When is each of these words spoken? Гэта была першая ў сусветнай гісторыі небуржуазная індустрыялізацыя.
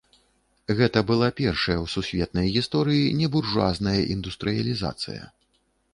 Гэта 0.79 0.99
была 1.11 1.27
першая 1.41 1.75
ў 1.75 1.85
сусветнай 1.95 2.47
гісторыі 2.55 3.13
небуржуазная 3.21 3.97
індустрыялізацыя. 4.17 5.23